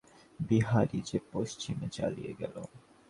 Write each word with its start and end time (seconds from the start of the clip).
বিহারী 0.39 0.99
যে 1.01 1.17
পশ্চিমে 1.31 1.87
চলিয়া 1.89 2.33
গেল। 2.39 2.55